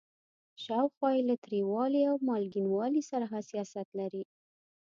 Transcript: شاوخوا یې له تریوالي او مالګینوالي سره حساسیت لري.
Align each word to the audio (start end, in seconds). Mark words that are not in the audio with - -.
شاوخوا 0.63 1.09
یې 1.15 1.21
له 1.29 1.35
تریوالي 1.43 2.01
او 2.09 2.15
مالګینوالي 2.27 3.01
سره 3.09 3.25
حساسیت 3.33 3.89
لري. 3.99 4.23